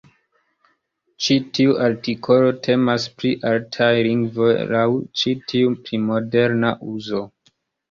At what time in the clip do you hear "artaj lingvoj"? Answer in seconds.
3.51-4.49